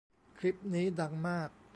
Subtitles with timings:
[0.37, 1.49] คลิปนี้ดังมาก